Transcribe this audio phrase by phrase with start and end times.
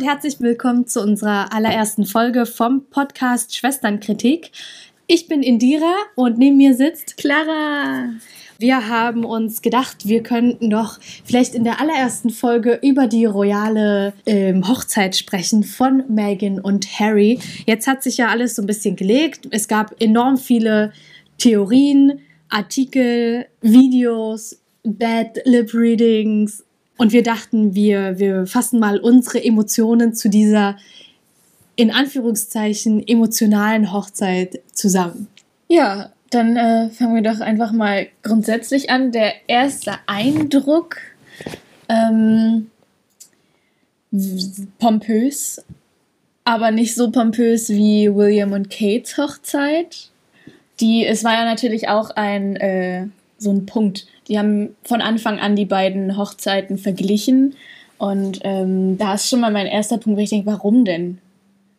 [0.00, 4.50] und herzlich willkommen zu unserer allerersten Folge vom Podcast Schwesternkritik.
[5.06, 8.08] Ich bin Indira und neben mir sitzt Clara.
[8.58, 14.14] Wir haben uns gedacht, wir könnten doch vielleicht in der allerersten Folge über die royale
[14.24, 17.38] ähm, Hochzeit sprechen von Meghan und Harry.
[17.66, 19.48] Jetzt hat sich ja alles so ein bisschen gelegt.
[19.50, 20.94] Es gab enorm viele
[21.36, 26.64] Theorien, Artikel, Videos, Bad Lip Readings
[27.00, 30.76] und wir dachten, wir, wir fassen mal unsere Emotionen zu dieser
[31.74, 35.26] in Anführungszeichen emotionalen Hochzeit zusammen.
[35.68, 39.12] Ja, dann äh, fangen wir doch einfach mal grundsätzlich an.
[39.12, 40.98] Der erste Eindruck,
[41.88, 42.70] ähm,
[44.78, 45.64] pompös,
[46.44, 50.10] aber nicht so pompös wie William und Kates Hochzeit.
[50.80, 53.06] Die, es war ja natürlich auch ein äh,
[53.38, 54.06] so ein Punkt.
[54.30, 57.56] Die haben von Anfang an die beiden Hochzeiten verglichen.
[57.98, 61.18] Und ähm, da ist schon mal mein erster Punkt, wo ich denke, warum denn?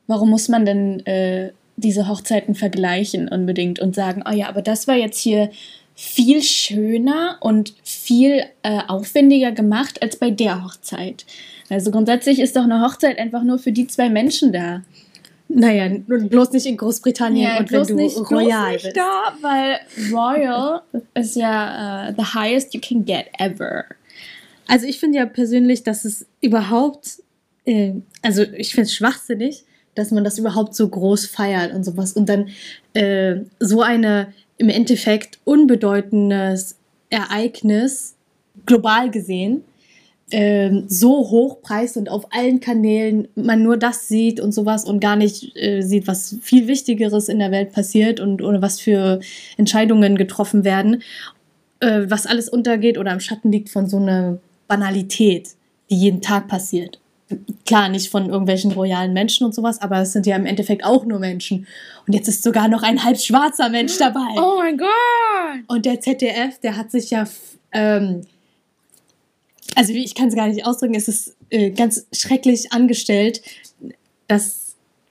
[0.05, 4.87] Warum muss man denn äh, diese Hochzeiten vergleichen unbedingt und sagen, oh ja, aber das
[4.87, 5.49] war jetzt hier
[5.95, 11.25] viel schöner und viel äh, aufwendiger gemacht als bei der Hochzeit.
[11.69, 14.81] Also grundsätzlich ist doch eine Hochzeit einfach nur für die zwei Menschen da.
[15.53, 18.95] Naja, bloß nicht in Großbritannien ja, und wenn du nicht, royal bist.
[18.95, 19.79] da, weil
[20.11, 20.81] royal
[21.13, 23.85] ist ja uh, the highest you can get ever.
[24.67, 27.21] Also ich finde ja persönlich, dass es überhaupt,
[27.65, 32.13] äh, also ich finde es schwachsinnig, dass man das überhaupt so groß feiert und sowas
[32.13, 32.49] und dann
[32.93, 36.77] äh, so eine im Endeffekt unbedeutendes
[37.09, 38.15] Ereignis
[38.65, 39.63] global gesehen
[40.31, 44.99] ähm, so hoch preist und auf allen Kanälen man nur das sieht und sowas und
[44.99, 49.19] gar nicht äh, sieht, was viel Wichtigeres in der Welt passiert und oder was für
[49.57, 51.03] Entscheidungen getroffen werden,
[51.79, 55.49] äh, was alles untergeht oder im Schatten liegt von so einer Banalität,
[55.89, 56.99] die jeden Tag passiert.
[57.65, 61.05] Klar, nicht von irgendwelchen royalen Menschen und sowas, aber es sind ja im Endeffekt auch
[61.05, 61.67] nur Menschen.
[62.05, 64.35] Und jetzt ist sogar noch ein halb schwarzer Mensch dabei.
[64.37, 64.89] Oh mein Gott!
[65.67, 67.25] Und der ZDF, der hat sich ja
[67.71, 68.21] ähm,
[69.75, 73.41] also ich kann es gar nicht ausdrücken, es ist äh, ganz schrecklich angestellt,
[74.27, 74.61] das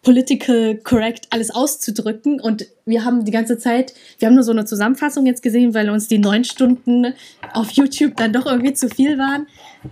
[0.02, 2.40] political correct alles auszudrücken.
[2.40, 5.90] Und wir haben die ganze Zeit, wir haben nur so eine Zusammenfassung jetzt gesehen, weil
[5.90, 7.14] uns die neun Stunden
[7.52, 9.46] auf YouTube dann doch irgendwie zu viel waren.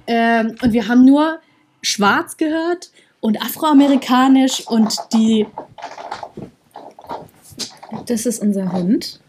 [0.07, 1.41] Ähm, und wir haben nur
[1.83, 2.91] schwarz gehört
[3.21, 5.47] und afroamerikanisch und die.
[8.07, 9.21] Das ist unser Hund.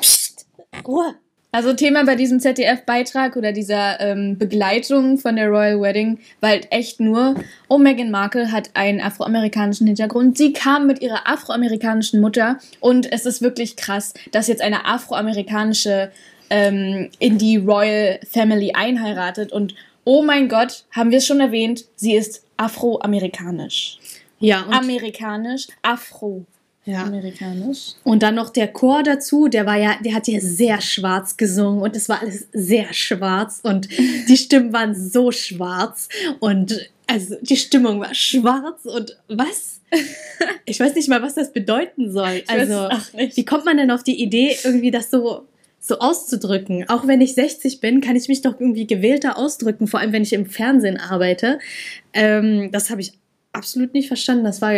[0.00, 0.46] Psst,
[0.86, 1.14] Ruhe.
[1.54, 6.66] Also Thema bei diesem ZDF-Beitrag oder dieser ähm, Begleitung von der Royal Wedding war halt
[6.72, 7.36] echt nur,
[7.68, 10.36] oh, Meghan Markle hat einen afroamerikanischen Hintergrund.
[10.36, 16.10] Sie kam mit ihrer afroamerikanischen Mutter und es ist wirklich krass, dass jetzt eine afroamerikanische
[16.50, 21.84] ähm, in die Royal Family einheiratet und oh mein Gott, haben wir es schon erwähnt,
[21.94, 24.00] sie ist afroamerikanisch.
[24.40, 24.66] Ja.
[24.72, 26.46] Amerikanisch, afro.
[26.86, 27.04] Ja.
[27.04, 27.94] Amerikanisch.
[28.04, 31.80] Und dann noch der Chor dazu, der war ja, der hat ja sehr schwarz gesungen
[31.80, 33.88] und es war alles sehr schwarz und
[34.28, 36.08] die Stimmen waren so schwarz
[36.40, 39.80] und also die Stimmung war schwarz und was?
[40.66, 42.42] Ich weiß nicht mal, was das bedeuten soll.
[42.48, 42.88] Also,
[43.34, 45.46] wie kommt man denn auf die Idee, irgendwie das so
[45.78, 46.88] so auszudrücken.
[46.88, 50.22] Auch wenn ich 60 bin, kann ich mich doch irgendwie gewählter ausdrücken, vor allem wenn
[50.22, 51.58] ich im Fernsehen arbeite.
[52.14, 53.12] Ähm, das habe ich
[53.52, 54.44] absolut nicht verstanden.
[54.44, 54.72] Das war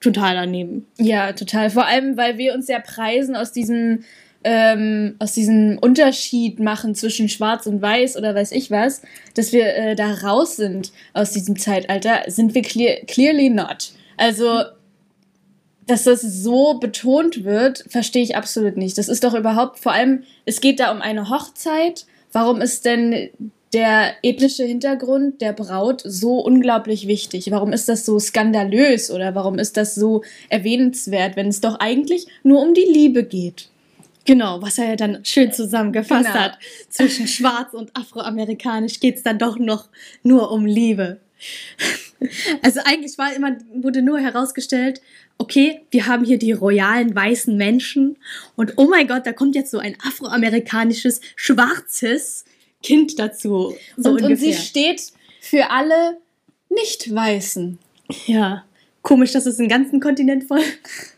[0.00, 0.86] total daneben.
[0.98, 1.70] Ja, total.
[1.70, 4.04] Vor allem, weil wir uns ja preisen aus diesem,
[4.44, 9.02] ähm, aus diesem Unterschied machen zwischen Schwarz und Weiß oder weiß ich was,
[9.34, 13.92] dass wir äh, da raus sind aus diesem Zeitalter, sind wir clear, clearly not.
[14.16, 14.62] Also,
[15.86, 18.98] dass das so betont wird, verstehe ich absolut nicht.
[18.98, 22.06] Das ist doch überhaupt, vor allem, es geht da um eine Hochzeit.
[22.30, 23.30] Warum ist denn
[23.72, 27.50] der ethnische Hintergrund der Braut so unglaublich wichtig?
[27.50, 32.26] Warum ist das so skandalös oder warum ist das so erwähnenswert, wenn es doch eigentlich
[32.42, 33.68] nur um die Liebe geht?
[34.24, 36.38] Genau, was er ja dann schön zusammengefasst genau.
[36.38, 36.58] hat.
[36.90, 39.88] Zwischen schwarz und afroamerikanisch geht es dann doch noch
[40.22, 41.20] nur um Liebe.
[42.62, 45.00] Also eigentlich war immer, wurde nur herausgestellt,
[45.38, 48.16] okay, wir haben hier die royalen weißen Menschen
[48.56, 52.44] und oh mein Gott, da kommt jetzt so ein afroamerikanisches, schwarzes
[52.82, 53.74] Kind dazu.
[53.96, 55.02] So und, und sie steht
[55.40, 56.18] für alle
[56.68, 57.78] Nicht-Weißen.
[58.26, 58.64] Ja.
[59.02, 60.62] Komisch, dass es einen ganzen Kontinent voll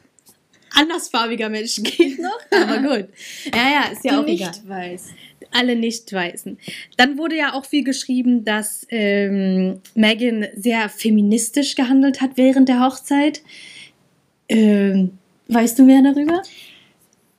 [0.75, 2.39] andersfarbiger Menschen gibt noch.
[2.51, 3.09] Aber gut.
[3.55, 4.55] Ja, ja, ist ja Die auch nicht egal.
[4.65, 5.09] weiß.
[5.53, 6.59] Alle nicht weißen.
[6.97, 12.81] Dann wurde ja auch viel geschrieben, dass ähm, Megan sehr feministisch gehandelt hat während der
[12.85, 13.43] Hochzeit.
[14.49, 15.19] Ähm,
[15.49, 16.43] weißt du mehr darüber?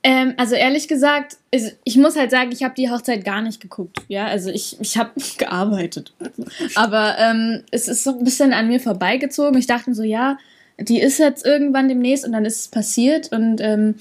[0.04, 3.98] Ähm, also ehrlich gesagt, ich muss halt sagen, ich habe die Hochzeit gar nicht geguckt.
[4.08, 6.12] Ja, also ich, ich habe gearbeitet.
[6.74, 9.58] Aber ähm, es ist so ein bisschen an mir vorbeigezogen.
[9.58, 10.38] Ich dachte so, ja,
[10.78, 13.30] die ist jetzt irgendwann demnächst und dann ist es passiert.
[13.30, 13.94] Und ähm,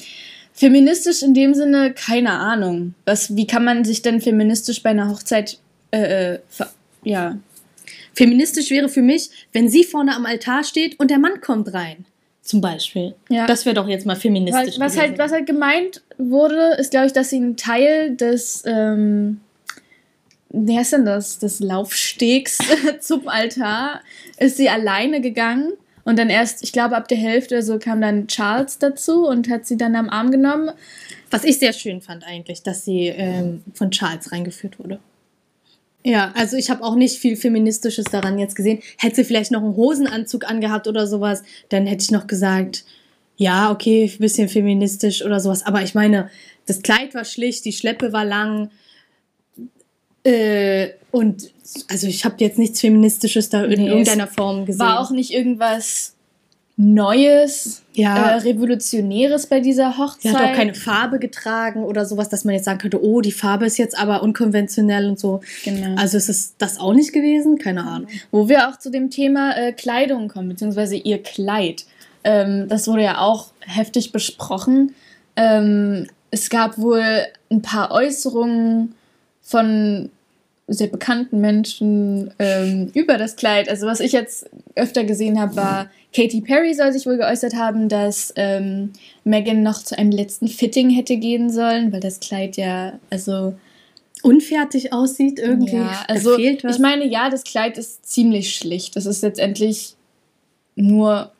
[0.53, 2.95] feministisch in dem Sinne, keine Ahnung.
[3.05, 5.59] Was, wie kann man sich denn feministisch bei einer Hochzeit,
[5.91, 6.39] äh, äh
[7.03, 7.37] ja.
[8.13, 12.05] Feministisch wäre für mich, wenn sie vorne am Altar steht und der Mann kommt rein
[12.41, 13.13] zum Beispiel.
[13.29, 13.45] Ja.
[13.45, 14.79] Das wäre doch jetzt mal feministisch.
[14.79, 18.63] Was, was halt, was halt gemeint wurde, ist, glaube ich, dass sie einen Teil des,
[18.65, 19.41] ähm,
[20.49, 22.57] wie heißt denn das, des Laufstegs
[22.99, 24.01] zum Altar,
[24.37, 25.73] ist sie alleine gegangen.
[26.03, 29.67] Und dann erst, ich glaube, ab der Hälfte so kam dann Charles dazu und hat
[29.67, 30.71] sie dann am Arm genommen.
[31.29, 34.99] Was ich sehr schön fand eigentlich, dass sie ähm, von Charles reingeführt wurde.
[36.03, 38.79] Ja, also ich habe auch nicht viel Feministisches daran jetzt gesehen.
[38.97, 42.85] Hätte sie vielleicht noch einen Hosenanzug angehabt oder sowas, dann hätte ich noch gesagt,
[43.37, 45.65] ja, okay, ein bisschen feministisch oder sowas.
[45.65, 46.29] Aber ich meine,
[46.65, 48.71] das Kleid war schlicht, die Schleppe war lang.
[50.23, 51.51] Äh, und
[51.87, 54.79] also ich habe jetzt nichts Feministisches da in nee, irgendeiner Form gesehen.
[54.79, 56.15] War auch nicht irgendwas
[56.83, 58.31] Neues, ja.
[58.31, 60.31] äh, Revolutionäres bei dieser Hochzeit.
[60.31, 63.31] Sie hat auch keine Farbe getragen oder sowas, dass man jetzt sagen könnte, oh, die
[63.31, 65.41] Farbe ist jetzt aber unkonventionell und so.
[65.63, 65.95] Genau.
[66.01, 67.59] Also ist es das auch nicht gewesen?
[67.59, 68.07] Keine Ahnung.
[68.31, 71.85] Wo wir auch zu dem Thema äh, Kleidung kommen, beziehungsweise ihr Kleid.
[72.23, 74.95] Ähm, das wurde ja auch heftig besprochen.
[75.35, 77.03] Ähm, es gab wohl
[77.51, 78.95] ein paar Äußerungen
[79.43, 80.09] von
[80.67, 83.69] sehr bekannten Menschen ähm, über das Kleid.
[83.69, 87.87] Also was ich jetzt öfter gesehen habe, war Katy Perry soll sich wohl geäußert haben,
[87.87, 88.91] dass ähm,
[89.23, 93.55] Megan noch zu einem letzten Fitting hätte gehen sollen, weil das Kleid ja also
[94.21, 95.77] unfertig aussieht irgendwie.
[95.77, 98.95] Ja, also ich meine, ja, das Kleid ist ziemlich schlicht.
[98.95, 99.95] Das ist letztendlich
[100.75, 101.31] nur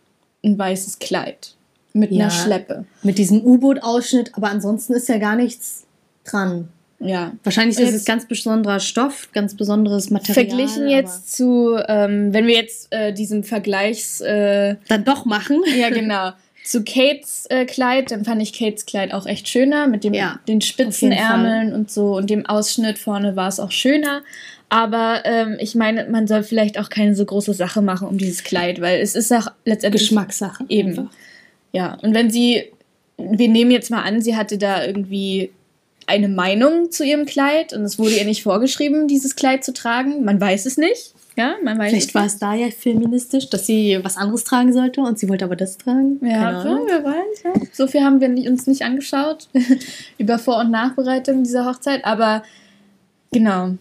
[0.44, 1.56] ein weißes Kleid
[1.94, 2.86] mit ja, einer Schleppe.
[3.04, 5.86] Mit diesem U-Boot-Ausschnitt, aber ansonsten ist ja gar nichts
[6.24, 6.70] dran.
[7.01, 7.33] Ja.
[7.44, 10.45] Wahrscheinlich ist es ganz besonderer Stoff, ganz besonderes Material.
[10.45, 14.21] Verglichen jetzt zu, ähm, wenn wir jetzt äh, diesen Vergleichs.
[14.21, 15.62] Äh, dann doch machen.
[15.75, 16.31] Ja, genau.
[16.63, 20.39] zu Kates äh, Kleid, dann fand ich Kates Kleid auch echt schöner mit dem, ja,
[20.48, 24.21] den spitzen Ärmeln und so und dem Ausschnitt vorne war es auch schöner.
[24.69, 28.44] Aber ähm, ich meine, man soll vielleicht auch keine so große Sache machen um dieses
[28.44, 30.03] Kleid, weil es ist auch letztendlich.
[30.03, 30.65] Geschmackssache.
[30.69, 30.89] Eben.
[30.92, 31.12] Einfach.
[31.74, 32.71] Ja, und wenn sie.
[33.18, 35.51] Wir nehmen jetzt mal an, sie hatte da irgendwie
[36.07, 40.24] eine Meinung zu ihrem Kleid und es wurde ihr nicht vorgeschrieben, dieses Kleid zu tragen.
[40.24, 41.13] Man weiß es nicht.
[41.38, 45.01] Ja, man weiß Vielleicht war es da ja feministisch, dass sie was anderes tragen sollte
[45.01, 46.19] und sie wollte aber das tragen.
[46.21, 47.44] Ja, so, wer weiß.
[47.44, 47.53] Ja.
[47.71, 49.48] So viel haben wir uns nicht angeschaut
[50.18, 52.03] über Vor- und Nachbereitung dieser Hochzeit.
[52.03, 52.44] Aber
[53.31, 53.75] genau,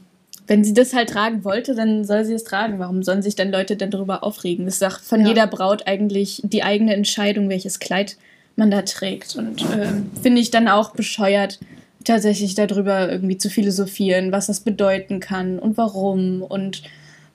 [0.47, 2.79] wenn sie das halt tragen wollte, dann soll sie es tragen.
[2.79, 4.65] Warum sollen sich dann Leute dann darüber aufregen?
[4.65, 5.29] Das ist doch von ja.
[5.29, 8.17] jeder Braut eigentlich die eigene Entscheidung, welches Kleid
[8.55, 9.35] man da trägt.
[9.35, 9.89] Und äh,
[10.23, 11.59] finde ich dann auch bescheuert,
[12.11, 16.83] tatsächlich darüber irgendwie zu philosophieren, was das bedeuten kann und warum und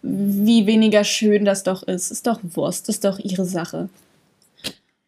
[0.02, 2.12] wie weniger schön das doch ist.
[2.12, 3.88] Ist doch Wurst, ist doch ihre Sache.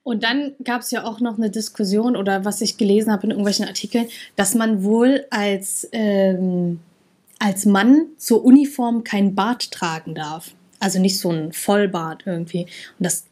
[0.04, 3.32] Und dann gab es ja auch noch eine Diskussion oder was ich gelesen habe in
[3.32, 6.80] irgendwelchen Artikeln, dass man wohl als, ähm,
[7.38, 10.52] als Mann zur Uniform kein Bart tragen darf.
[10.80, 12.62] Also nicht so ein Vollbart irgendwie.
[12.62, 13.26] Und das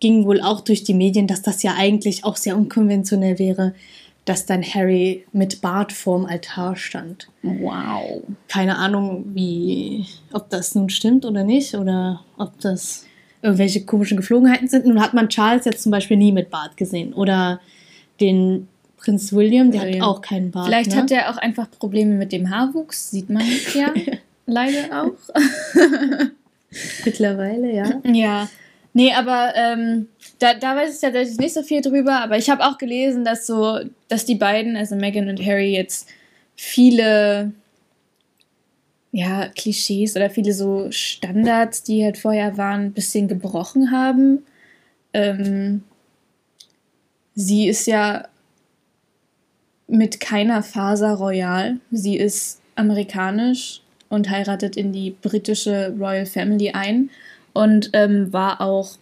[0.00, 3.74] ging wohl auch durch die Medien, dass das ja eigentlich auch sehr unkonventionell wäre,
[4.30, 7.28] dass dann Harry mit Bart vorm Altar stand.
[7.42, 8.22] Wow.
[8.46, 13.06] Keine Ahnung, wie, ob das nun stimmt oder nicht oder ob das
[13.42, 14.86] irgendwelche komischen Geflogenheiten sind.
[14.86, 17.60] Nun hat man Charles jetzt zum Beispiel nie mit Bart gesehen oder
[18.20, 18.68] den
[18.98, 20.02] Prinz William, der William.
[20.02, 20.66] hat auch keinen Bart.
[20.66, 20.96] Vielleicht ne?
[20.98, 23.42] hat er auch einfach Probleme mit dem Haarwuchs, sieht man
[23.74, 23.92] ja
[24.46, 25.34] leider auch.
[27.04, 28.00] Mittlerweile, ja.
[28.04, 28.48] Ja.
[28.92, 32.64] Nee, aber ähm, da, da weiß ich tatsächlich nicht so viel drüber, aber ich habe
[32.64, 33.78] auch gelesen, dass so,
[34.08, 36.08] dass die beiden, also Meghan und Harry, jetzt
[36.56, 37.52] viele
[39.12, 44.44] ja, Klischees oder viele so Standards, die halt vorher waren, ein bisschen gebrochen haben.
[45.12, 45.82] Ähm,
[47.34, 48.28] sie ist ja
[49.88, 51.80] mit keiner Faser royal.
[51.90, 57.10] Sie ist amerikanisch und heiratet in die britische Royal Family ein
[57.52, 58.96] und ähm, war auch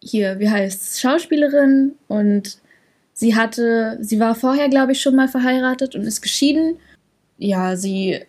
[0.00, 2.58] hier, wie heißt es, Schauspielerin und
[3.12, 6.76] sie hatte, sie war vorher, glaube ich, schon mal verheiratet und ist geschieden.
[7.38, 8.20] Ja, sie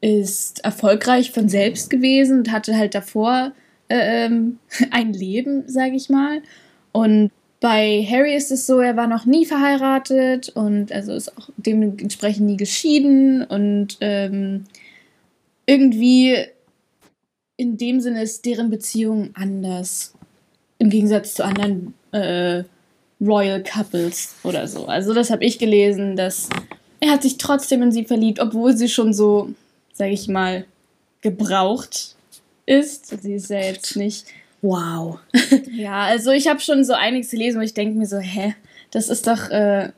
[0.00, 3.52] ist erfolgreich von selbst gewesen und hatte halt davor
[3.88, 4.58] äh, ähm,
[4.90, 6.42] ein Leben, sage ich mal.
[6.92, 11.50] Und bei Harry ist es so, er war noch nie verheiratet und also ist auch
[11.56, 14.64] dementsprechend nie geschieden und ähm,
[15.66, 16.36] irgendwie
[17.58, 20.14] in dem Sinne ist deren Beziehung anders.
[20.78, 22.62] Im Gegensatz zu anderen äh,
[23.20, 24.86] Royal Couples oder so.
[24.86, 26.48] Also das habe ich gelesen, dass
[27.00, 29.50] er hat sich trotzdem in sie verliebt, obwohl sie schon so,
[29.92, 30.64] sage ich mal,
[31.20, 32.14] gebraucht
[32.64, 33.08] ist.
[33.22, 34.26] Sie ist ja jetzt nicht.
[34.62, 35.18] Wow.
[35.72, 38.54] ja, also ich habe schon so einiges gelesen, wo ich denke mir so, hä,
[38.92, 39.50] das ist doch.
[39.50, 39.90] Äh,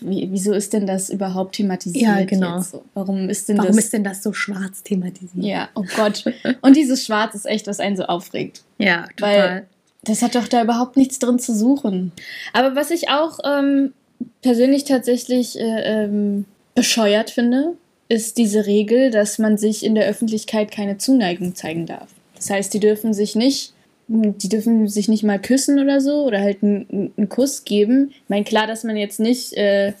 [0.00, 2.02] wieso ist denn das überhaupt thematisiert?
[2.02, 2.60] Ja, genau.
[2.60, 2.84] So?
[2.94, 3.84] Warum ist denn Warum das?
[3.84, 5.44] ist denn das so schwarz thematisiert?
[5.44, 6.24] Ja, oh Gott.
[6.62, 8.62] Und dieses Schwarz ist echt, was einen so aufregt.
[8.78, 9.18] Ja, total.
[9.20, 9.66] Weil
[10.04, 12.12] das hat doch da überhaupt nichts drin zu suchen.
[12.52, 13.92] Aber was ich auch ähm,
[14.42, 17.74] persönlich tatsächlich äh, ähm, bescheuert finde,
[18.08, 22.08] ist diese Regel, dass man sich in der Öffentlichkeit keine Zuneigung zeigen darf.
[22.34, 23.74] Das heißt, die dürfen sich nicht,
[24.12, 28.10] die dürfen sich nicht mal küssen oder so oder halt einen, Kuss geben.
[28.10, 29.92] Ich meine, klar, dass man jetzt nicht äh,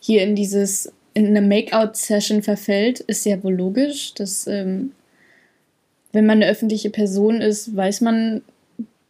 [0.00, 4.12] hier in dieses in eine Make-out-Session verfällt, ist ja wohl logisch.
[4.12, 4.92] Dass, ähm,
[6.12, 8.42] wenn man eine öffentliche Person ist, weiß man,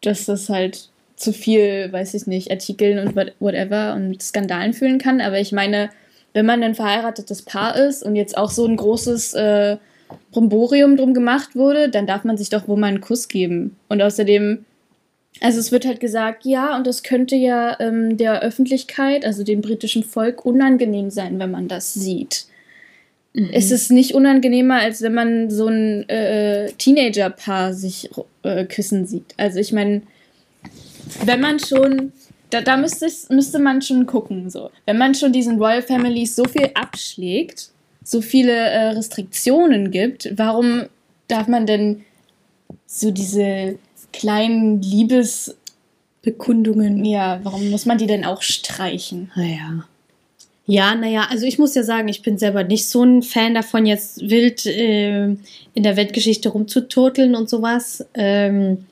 [0.02, 5.20] dass das halt zu viel, weiß ich nicht, Artikeln und whatever und Skandalen fühlen kann.
[5.20, 5.90] Aber ich meine,
[6.34, 9.78] wenn man ein verheiratetes Paar ist und jetzt auch so ein großes äh,
[10.30, 13.76] Bromborium drum gemacht wurde, dann darf man sich doch wohl mal einen Kuss geben.
[13.88, 14.64] Und außerdem,
[15.40, 19.60] also es wird halt gesagt, ja, und das könnte ja ähm, der Öffentlichkeit, also dem
[19.60, 22.46] britischen Volk, unangenehm sein, wenn man das sieht.
[23.32, 23.50] Mhm.
[23.52, 28.10] Es ist nicht unangenehmer, als wenn man so ein äh, Teenager-Paar sich
[28.42, 29.34] äh, küssen sieht.
[29.36, 30.02] Also ich meine,
[31.24, 32.12] wenn man schon
[32.50, 34.50] da, da müsste, müsste man schon gucken.
[34.50, 34.70] So.
[34.84, 37.70] Wenn man schon diesen Royal Families so viel abschlägt,
[38.06, 40.84] so viele äh, Restriktionen gibt, warum
[41.26, 42.04] darf man denn
[42.86, 43.80] so diese
[44.12, 49.32] kleinen Liebesbekundungen, ja, warum muss man die denn auch streichen?
[49.34, 49.88] Naja.
[50.66, 53.86] Ja, naja, also ich muss ja sagen, ich bin selber nicht so ein Fan davon,
[53.86, 58.06] jetzt wild äh, in der Weltgeschichte rumzuturteln und sowas.
[58.14, 58.86] Ähm,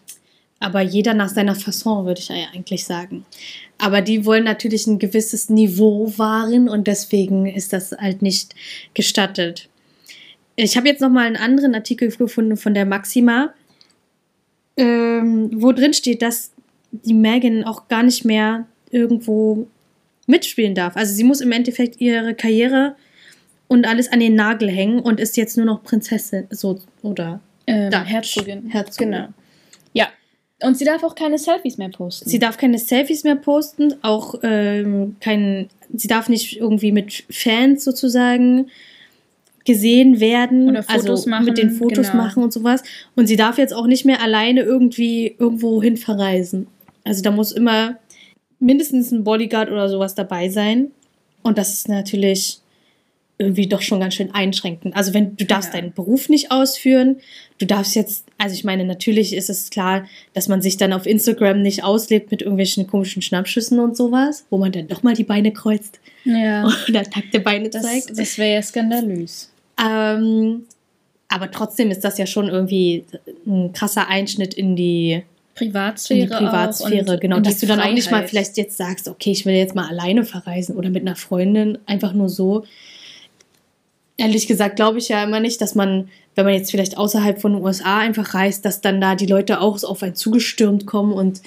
[0.59, 3.25] aber jeder nach seiner Fasson, würde ich eigentlich sagen.
[3.79, 8.55] Aber die wollen natürlich ein gewisses Niveau wahren und deswegen ist das halt nicht
[8.95, 9.69] gestattet.
[10.57, 13.53] Ich habe jetzt noch mal einen anderen Artikel gefunden von der Maxima,
[14.77, 16.53] ähm, wo drin steht, dass
[16.93, 19.67] die Megan auch gar nicht mehr irgendwo
[20.27, 20.97] mitspielen darf.
[20.97, 22.95] Also sie muss im Endeffekt ihre Karriere
[23.67, 27.93] und alles an den Nagel hängen und ist jetzt nur noch Prinzessin, so oder ähm,
[27.93, 28.69] Herzogin.
[28.71, 29.11] Herzogin.
[29.11, 29.29] Genau.
[30.65, 32.29] Und sie darf auch keine Selfies mehr posten.
[32.29, 37.85] Sie darf keine Selfies mehr posten, auch ähm, kein, sie darf nicht irgendwie mit Fans
[37.85, 38.71] sozusagen
[39.65, 42.23] gesehen werden, Oder Fotos also machen, mit den Fotos genau.
[42.23, 42.83] machen und sowas.
[43.15, 46.67] Und sie darf jetzt auch nicht mehr alleine irgendwie irgendwo hin verreisen.
[47.05, 47.97] Also da muss immer
[48.59, 50.91] mindestens ein Bodyguard oder sowas dabei sein.
[51.43, 52.61] Und das ist natürlich
[53.39, 54.93] irgendwie doch schon ganz schön einschränken.
[54.95, 55.81] Also wenn du darfst ja.
[55.81, 57.17] deinen Beruf nicht ausführen,
[57.59, 61.05] du darfst jetzt, also ich meine, natürlich ist es klar, dass man sich dann auf
[61.07, 65.25] Instagram nicht auslebt mit irgendwelchen komischen Schnappschüssen und sowas, wo man dann doch mal die
[65.25, 66.65] Beine kreuzt ja.
[66.89, 68.19] oder nackte Beine das, zeigt.
[68.19, 69.51] Das wäre ja skandalös.
[69.85, 70.65] Ähm,
[71.29, 73.05] aber trotzdem ist das ja schon irgendwie
[73.47, 75.25] ein krasser Einschnitt in die
[75.57, 76.21] Privatsphäre.
[76.21, 77.41] In die Privatsphäre, genau.
[77.41, 77.91] dass du dann Freiheit.
[77.91, 81.03] auch nicht mal vielleicht jetzt sagst, okay, ich will jetzt mal alleine verreisen oder mit
[81.03, 82.65] einer Freundin, einfach nur so
[84.17, 87.55] ehrlich gesagt glaube ich ja immer nicht, dass man, wenn man jetzt vielleicht außerhalb von
[87.55, 91.41] den USA einfach reist, dass dann da die Leute auch auf einen zugestürmt kommen und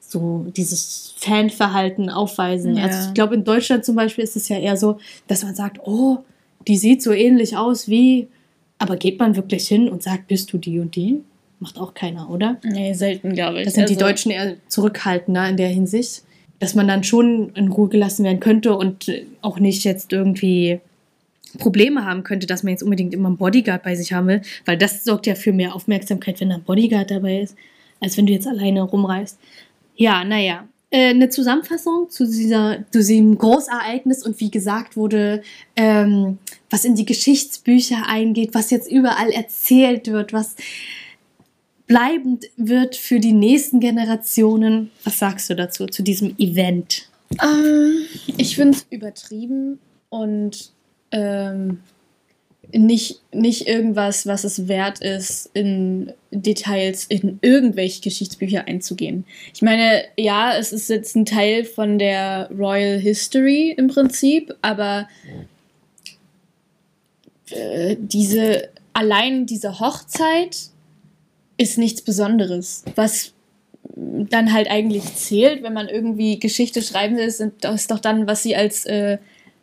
[0.00, 2.76] so dieses Fanverhalten aufweisen.
[2.76, 2.84] Ja.
[2.84, 4.98] Also ich glaube, in Deutschland zum Beispiel ist es ja eher so,
[5.28, 6.18] dass man sagt, oh,
[6.66, 8.28] die sieht so ähnlich aus wie,
[8.78, 11.20] aber geht man wirklich hin und sagt, bist du die und die?
[11.60, 12.56] Macht auch keiner, oder?
[12.64, 13.64] Nee, selten, glaube ich.
[13.64, 16.22] Das sind also, die Deutschen eher zurückhaltender in der Hinsicht,
[16.58, 19.12] dass man dann schon in Ruhe gelassen werden könnte und
[19.42, 20.80] auch nicht jetzt irgendwie
[21.58, 24.78] Probleme haben könnte, dass man jetzt unbedingt immer einen Bodyguard bei sich haben will, weil
[24.78, 27.56] das sorgt ja für mehr Aufmerksamkeit, wenn da ein Bodyguard dabei ist,
[28.00, 29.38] als wenn du jetzt alleine rumreist.
[29.96, 30.66] Ja, naja.
[30.92, 35.42] Äh, eine Zusammenfassung zu, dieser, zu diesem Großereignis und wie gesagt wurde,
[35.76, 36.38] ähm,
[36.68, 40.56] was in die Geschichtsbücher eingeht, was jetzt überall erzählt wird, was
[41.86, 44.90] bleibend wird für die nächsten Generationen.
[45.04, 47.08] Was sagst du dazu, zu diesem Event?
[47.42, 48.04] Ähm,
[48.36, 49.78] ich finde es übertrieben
[50.08, 50.72] und
[51.12, 51.80] ähm,
[52.72, 59.24] nicht, nicht irgendwas, was es wert ist, in Details in irgendwelche Geschichtsbücher einzugehen.
[59.52, 65.08] Ich meine, ja, es ist jetzt ein Teil von der Royal History im Prinzip, aber
[67.50, 70.56] äh, diese, allein diese Hochzeit
[71.56, 72.84] ist nichts Besonderes.
[72.94, 73.32] Was
[73.96, 77.42] dann halt eigentlich zählt, wenn man irgendwie Geschichte schreiben will, ist,
[77.90, 79.18] doch dann, was sie als äh,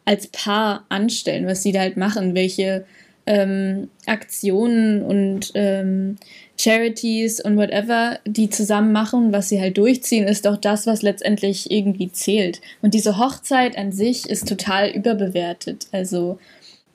[0.07, 2.85] als Paar anstellen, was sie da halt machen, welche
[3.25, 6.15] ähm, Aktionen und ähm,
[6.57, 11.69] Charities und whatever, die zusammen machen, was sie halt durchziehen, ist doch das, was letztendlich
[11.69, 12.61] irgendwie zählt.
[12.81, 15.87] Und diese Hochzeit an sich ist total überbewertet.
[15.91, 16.39] Also.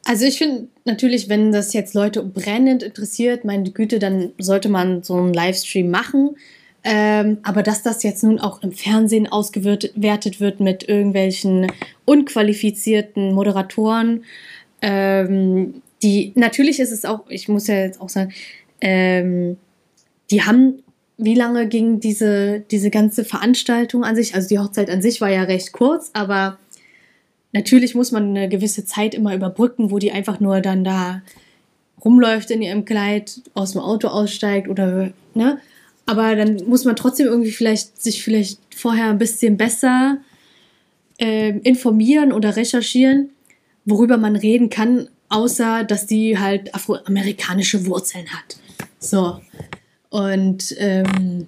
[0.04, 5.02] Also ich finde natürlich, wenn das jetzt Leute brennend interessiert, meine Güte, dann sollte man
[5.02, 6.34] so einen Livestream machen.
[6.84, 11.70] Ähm, aber dass das jetzt nun auch im Fernsehen ausgewertet wird mit irgendwelchen
[12.04, 14.24] unqualifizierten Moderatoren,
[14.80, 18.32] ähm, die natürlich ist es auch, ich muss ja jetzt auch sagen,
[18.80, 19.56] ähm,
[20.30, 20.82] die haben,
[21.18, 24.34] wie lange ging diese, diese ganze Veranstaltung an sich?
[24.34, 26.58] Also die Hochzeit an sich war ja recht kurz, aber
[27.52, 31.22] natürlich muss man eine gewisse Zeit immer überbrücken, wo die einfach nur dann da
[32.04, 35.58] rumläuft in ihrem Kleid, aus dem Auto aussteigt oder, ne?
[36.06, 40.18] Aber dann muss man trotzdem irgendwie vielleicht sich vielleicht vorher ein bisschen besser
[41.18, 43.30] äh, informieren oder recherchieren,
[43.84, 48.56] worüber man reden kann, außer dass die halt afroamerikanische Wurzeln hat.
[48.98, 49.40] So.
[50.10, 51.46] Und ähm,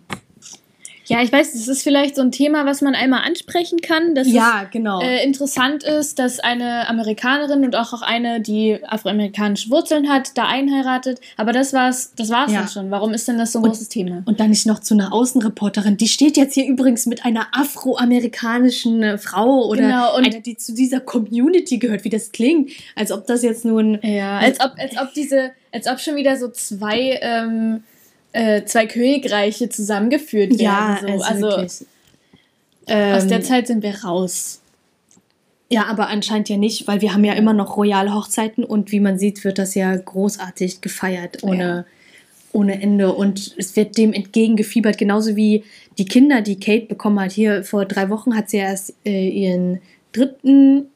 [1.07, 4.15] ja, ich weiß, das ist vielleicht so ein Thema, was man einmal ansprechen kann.
[4.15, 5.01] Dass ja, es, genau.
[5.01, 10.47] Äh, interessant ist, dass eine Amerikanerin und auch, auch eine, die afroamerikanische Wurzeln hat, da
[10.47, 11.21] einheiratet.
[11.37, 12.61] Aber das war's, das war's Ja.
[12.61, 12.91] dann schon.
[12.91, 14.23] Warum ist denn das so ein Und- großes Thema?
[14.27, 15.97] Und dann nicht noch zu einer Außenreporterin.
[15.97, 20.75] Die steht jetzt hier übrigens mit einer afroamerikanischen äh, Frau oder Genau, einer, die zu
[20.75, 22.71] dieser Community gehört, wie das klingt.
[22.97, 23.99] Als ob das jetzt nun.
[24.03, 27.83] Ja, als ob, als ob diese, als ob schon wieder so zwei, ähm,
[28.35, 30.61] äh, zwei Königreiche zusammengeführt werden.
[30.61, 31.07] Ja, so.
[31.07, 31.85] also, also aus
[32.87, 34.61] Ähm, der Zeit sind wir raus.
[35.71, 39.01] Ja, aber anscheinend ja nicht, weil wir haben ja immer noch royale Hochzeiten und wie
[39.01, 41.87] man sieht, wird das ja großartig gefeiert, ohne,
[42.53, 43.13] ohne Ende.
[43.13, 45.65] Und es wird dem entgegengefiebert, genauso wie
[45.97, 47.33] die Kinder, die Kate bekommen hat.
[47.33, 49.81] Hier vor drei Wochen hat sie erst äh, ihren
[50.13, 50.87] dritten,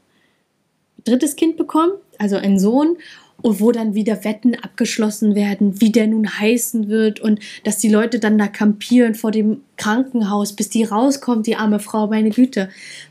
[1.05, 2.99] drittes Kind bekommen, also einen Sohn.
[3.41, 7.89] Und wo dann wieder Wetten abgeschlossen werden, wie der nun heißen wird und dass die
[7.89, 12.69] Leute dann da kampieren vor dem Krankenhaus, bis die rauskommt, die arme Frau, meine Güte.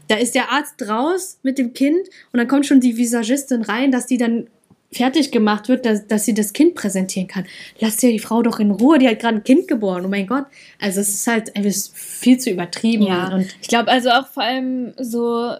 [0.09, 3.91] Da ist der Arzt raus mit dem Kind und dann kommt schon die Visagistin rein,
[3.91, 4.47] dass die dann
[4.91, 7.45] fertig gemacht wird, dass, dass sie das Kind präsentieren kann.
[7.79, 10.05] Lasst ja die Frau doch in Ruhe, die hat gerade ein Kind geboren.
[10.05, 10.45] Oh mein Gott.
[10.79, 13.03] Also es ist halt einfach viel zu übertrieben.
[13.03, 15.53] Ja, und ich glaube also auch vor allem so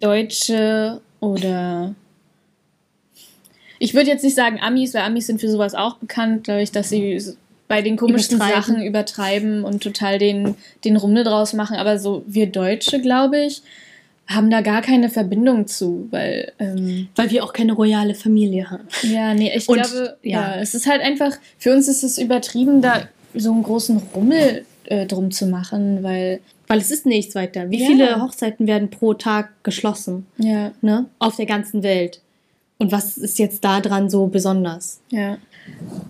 [0.00, 1.94] Deutsche oder
[3.84, 6.88] ich würde jetzt nicht sagen Amis, weil Amis sind für sowas auch bekannt, dadurch, dass
[6.88, 7.20] sie
[7.68, 8.62] bei den komischen Übertreiben.
[8.62, 11.76] Sachen übertreiben und total den, den Rummel draus machen.
[11.76, 13.62] Aber so wir Deutsche, glaube ich,
[14.26, 18.84] haben da gar keine Verbindung zu, weil ähm, weil wir auch keine royale Familie haben.
[19.02, 20.56] ja, nee, ich Und, glaube, ja.
[20.56, 20.60] ja.
[20.62, 23.02] es ist halt einfach, für uns ist es übertrieben, da
[23.34, 27.68] so einen großen Rummel äh, drum zu machen, weil, Weil es ist nichts weiter.
[27.70, 27.86] Wie Ja.
[27.86, 30.24] viele Hochzeiten werden pro Tag geschlossen?
[30.38, 31.04] ja, Ne?
[31.18, 32.20] Auf der ganzen Welt.
[32.84, 35.00] Und was ist jetzt da dran so besonders?
[35.10, 35.38] ja,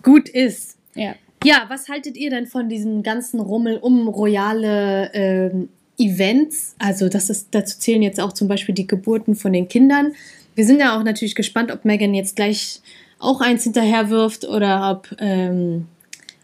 [0.03, 0.77] Gut ist.
[0.95, 1.15] ja.
[1.45, 6.75] Ja, was haltet ihr denn von diesem ganzen Rummel um royale ähm, Events?
[6.79, 10.15] Also das ist, dazu zählen jetzt auch zum Beispiel die Geburten von den Kindern.
[10.55, 12.81] Wir sind ja auch natürlich gespannt, ob Megan jetzt gleich
[13.19, 15.87] auch eins hinterher wirft oder ob, ähm,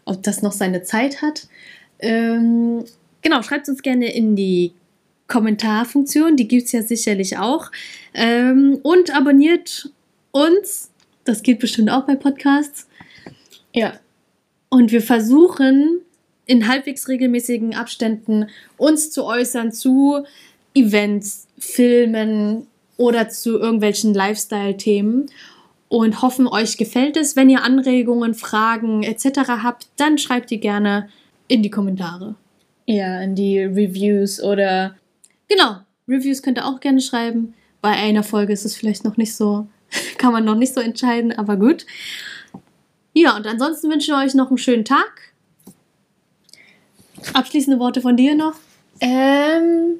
[0.05, 1.47] ob das noch seine Zeit hat.
[1.99, 2.85] Ähm,
[3.23, 4.71] genau, schreibt uns gerne in die
[5.27, 7.71] Kommentarfunktion, die gibt es ja sicherlich auch.
[8.13, 9.89] Ähm, und abonniert
[10.31, 10.89] uns,
[11.23, 12.87] das geht bestimmt auch bei Podcasts.
[13.73, 13.93] Ja,
[14.69, 16.01] Und wir versuchen
[16.45, 20.25] in halbwegs regelmäßigen Abständen uns zu äußern zu
[20.73, 22.67] Events, Filmen
[22.97, 25.27] oder zu irgendwelchen Lifestyle-Themen
[25.89, 27.35] und hoffen, euch gefällt es.
[27.35, 29.39] Wenn ihr Anregungen, Fragen etc.
[29.63, 31.09] habt, dann schreibt die gerne
[31.47, 32.35] in die Kommentare.
[32.87, 34.95] Ja, in die Reviews oder
[35.51, 37.53] Genau, Reviews könnt ihr auch gerne schreiben.
[37.81, 39.67] Bei einer Folge ist es vielleicht noch nicht so,
[40.17, 41.85] Kann man noch nicht so entscheiden, aber gut.
[43.13, 45.33] Ja, und ansonsten wünschen wir euch noch einen schönen Tag.
[47.33, 48.55] Abschließende Worte von dir noch?
[48.99, 49.97] Ähm,